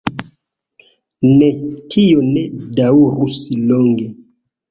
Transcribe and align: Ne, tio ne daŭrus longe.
Ne, 1.41 1.49
tio 1.95 2.23
ne 2.29 2.45
daŭrus 2.81 3.37
longe. 3.73 4.09